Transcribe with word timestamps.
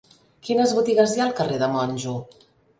Quines 0.47 0.73
botigues 0.77 1.15
hi 1.15 1.23
ha 1.23 1.25
al 1.27 1.37
carrer 1.43 1.61
de 1.67 1.71
Monjo? 1.77 2.19